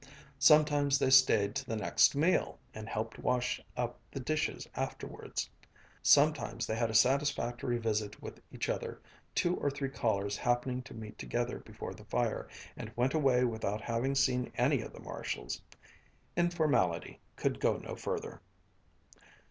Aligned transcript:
Sometimes 0.39 0.97
they 0.97 1.11
stayed 1.11 1.53
to 1.53 1.63
the 1.67 1.75
next 1.75 2.15
meal 2.15 2.57
and 2.73 2.89
helped 2.89 3.19
wash 3.19 3.61
up 3.77 3.99
the 4.09 4.19
dishes 4.19 4.67
afterwards. 4.75 5.47
Sometimes 6.01 6.65
they 6.65 6.73
had 6.75 6.89
a 6.89 6.95
satisfactory 6.95 7.77
visit 7.77 8.19
with 8.19 8.41
each 8.51 8.67
other, 8.67 8.99
two 9.35 9.55
or 9.57 9.69
three 9.69 9.89
callers 9.89 10.37
happening 10.37 10.81
to 10.81 10.95
meet 10.95 11.19
together 11.19 11.59
before 11.59 11.93
the 11.93 12.05
fire, 12.05 12.49
and 12.75 12.91
went 12.95 13.13
away 13.13 13.43
without 13.43 13.81
having 13.81 14.15
seen 14.15 14.51
any 14.55 14.81
of 14.81 14.91
the 14.91 15.01
Marshalls. 15.01 15.61
Informality 16.35 17.19
could 17.35 17.59
go 17.59 17.77
no 17.77 17.95
further. 17.95 18.41